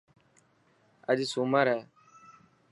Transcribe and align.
اڄ 1.09 1.19
سومر 1.33 1.65
هي. 1.73 1.79